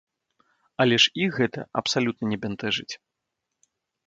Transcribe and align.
Але 0.85 0.95
ж 1.03 1.11
іх 1.25 1.31
гэта 1.41 1.67
абсалютна 1.83 2.25
не 2.33 2.37
бянтэжыць. 2.47 2.89